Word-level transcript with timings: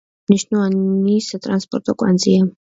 მნიშვნელოვანი 0.29 1.17
სატრანსპორტო 1.27 1.97
კვანძია. 2.05 2.51